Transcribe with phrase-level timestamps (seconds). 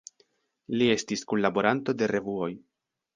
[0.79, 2.49] Li estis kunlaboranto de revuoj.